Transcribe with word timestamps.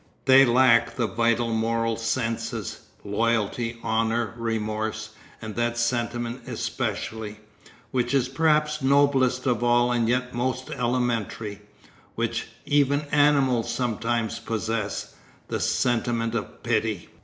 They 0.25 0.45
lack 0.45 0.95
the 0.95 1.05
vital 1.05 1.53
moral 1.53 1.95
senses, 1.95 2.79
loyalty, 3.05 3.77
honour, 3.83 4.33
remorse, 4.35 5.11
and 5.39 5.53
that 5.55 5.77
sentiment 5.77 6.47
especially, 6.47 7.39
which 7.91 8.11
is 8.15 8.27
perhaps 8.27 8.81
noblest 8.81 9.45
of 9.45 9.63
all 9.63 9.91
and 9.91 10.09
yet 10.09 10.33
most 10.33 10.71
elementary, 10.71 11.61
which 12.15 12.47
even 12.65 13.01
animals 13.11 13.71
sometimes 13.71 14.39
possess, 14.39 15.13
the 15.49 15.59
sentiment 15.59 16.33
of 16.33 16.63
pity. 16.63 17.09